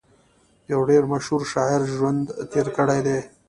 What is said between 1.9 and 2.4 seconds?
ژوند